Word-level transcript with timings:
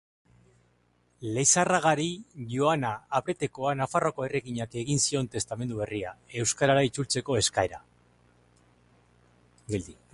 Leizarragari 1.33 2.07
Joana 2.53 2.91
Abretekoa 3.19 3.73
Nafarroako 3.81 4.25
erreginak 4.29 4.79
egin 4.83 5.03
zion 5.11 5.29
testamentu 5.39 5.79
berria 5.83 6.15
euskarara 6.43 6.87
itzultzeko 6.93 7.39
eskaera. 7.43 7.83